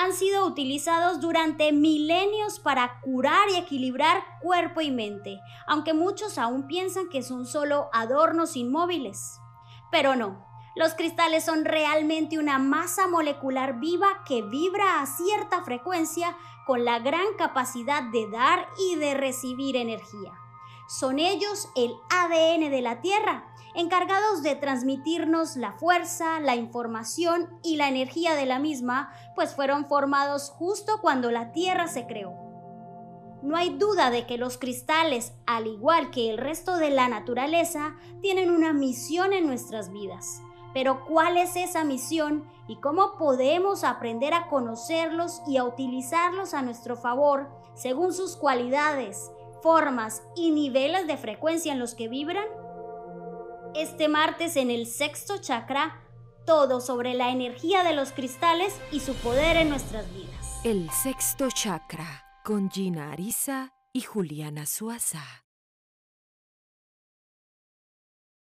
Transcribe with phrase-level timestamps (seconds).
[0.00, 6.66] han sido utilizados durante milenios para curar y equilibrar cuerpo y mente, aunque muchos aún
[6.66, 9.38] piensan que son solo adornos inmóviles.
[9.92, 16.34] Pero no, los cristales son realmente una masa molecular viva que vibra a cierta frecuencia
[16.66, 20.32] con la gran capacidad de dar y de recibir energía.
[20.90, 23.44] Son ellos el ADN de la Tierra,
[23.76, 29.86] encargados de transmitirnos la fuerza, la información y la energía de la misma, pues fueron
[29.86, 32.34] formados justo cuando la Tierra se creó.
[33.40, 37.94] No hay duda de que los cristales, al igual que el resto de la naturaleza,
[38.20, 40.42] tienen una misión en nuestras vidas.
[40.74, 46.62] Pero ¿cuál es esa misión y cómo podemos aprender a conocerlos y a utilizarlos a
[46.62, 49.30] nuestro favor según sus cualidades,
[49.62, 52.46] formas y niveles de frecuencia en los que vibran?
[53.74, 56.02] Este martes en el sexto chakra,
[56.46, 60.60] todo sobre la energía de los cristales y su poder en nuestras vidas.
[60.64, 65.49] El sexto chakra con Gina Arisa y Juliana Suaza.